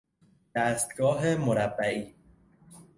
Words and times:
دستگاه 0.55 1.35
مربعی 1.35 2.15